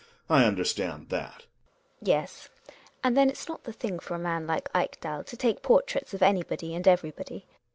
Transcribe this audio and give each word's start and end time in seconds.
I 0.31 0.45
understand 0.45 1.09
that. 1.09 1.45
GiNA. 2.03 2.09
Yes, 2.17 2.49
and 3.03 3.15
then 3.15 3.29
it's 3.29 3.47
not 3.47 3.65
the 3.65 3.71
thing 3.71 3.99
for 3.99 4.15
a 4.15 4.17
man 4.17 4.47
like 4.47 4.67
Ekdal 4.73 5.23
to 5.25 5.37
take 5.37 5.61
portraits 5.61 6.15
of 6.15 6.23
anybody 6.23 6.73
and 6.73 6.87
everybody. 6.87 7.45